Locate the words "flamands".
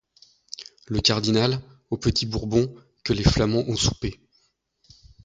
3.21-3.65